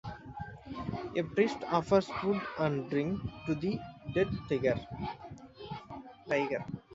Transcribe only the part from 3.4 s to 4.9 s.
to the dead tiger.